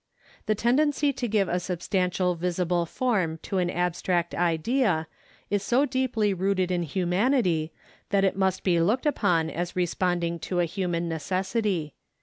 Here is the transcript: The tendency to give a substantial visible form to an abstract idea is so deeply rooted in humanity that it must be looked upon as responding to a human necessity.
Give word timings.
The 0.47 0.55
tendency 0.55 1.13
to 1.13 1.27
give 1.27 1.47
a 1.47 1.59
substantial 1.59 2.33
visible 2.33 2.87
form 2.87 3.37
to 3.43 3.59
an 3.59 3.69
abstract 3.69 4.33
idea 4.33 5.05
is 5.51 5.61
so 5.61 5.85
deeply 5.85 6.33
rooted 6.33 6.71
in 6.71 6.81
humanity 6.81 7.71
that 8.09 8.23
it 8.23 8.35
must 8.35 8.63
be 8.63 8.79
looked 8.79 9.05
upon 9.05 9.51
as 9.51 9.75
responding 9.75 10.39
to 10.39 10.59
a 10.59 10.65
human 10.65 11.07
necessity. 11.07 11.93